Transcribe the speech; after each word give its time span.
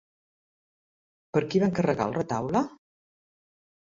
Per 1.35 1.43
qui 1.51 1.61
va 1.63 1.69
encarregar 1.71 2.07
el 2.11 2.17
retaule? 2.17 2.63